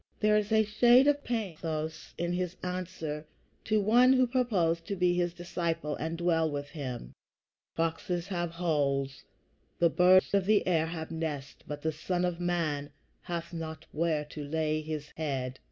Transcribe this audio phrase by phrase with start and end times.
[0.19, 3.23] There is a shade of pathos in his answer
[3.65, 7.13] to one who proposed to be his disciple and dwell with him:
[7.75, 9.23] "Foxes have holes;
[9.77, 12.89] the birds of the air have nests; but the Son of man
[13.21, 15.59] hath not where to lay his head."